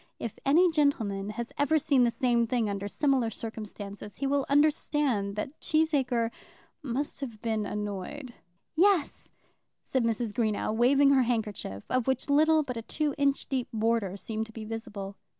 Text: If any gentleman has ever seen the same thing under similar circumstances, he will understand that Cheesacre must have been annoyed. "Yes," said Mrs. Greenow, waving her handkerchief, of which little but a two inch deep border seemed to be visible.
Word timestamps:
If 0.17 0.39
any 0.47 0.71
gentleman 0.71 1.29
has 1.29 1.51
ever 1.59 1.77
seen 1.77 2.05
the 2.05 2.09
same 2.09 2.47
thing 2.47 2.67
under 2.67 2.87
similar 2.87 3.29
circumstances, 3.29 4.15
he 4.15 4.25
will 4.25 4.47
understand 4.49 5.35
that 5.35 5.61
Cheesacre 5.61 6.31
must 6.81 7.19
have 7.21 7.39
been 7.43 7.67
annoyed. 7.67 8.33
"Yes," 8.75 9.29
said 9.83 10.03
Mrs. 10.03 10.33
Greenow, 10.33 10.73
waving 10.75 11.11
her 11.11 11.21
handkerchief, 11.21 11.83
of 11.87 12.07
which 12.07 12.31
little 12.31 12.63
but 12.63 12.77
a 12.77 12.81
two 12.81 13.13
inch 13.19 13.45
deep 13.45 13.67
border 13.71 14.17
seemed 14.17 14.47
to 14.47 14.51
be 14.51 14.65
visible. 14.65 15.17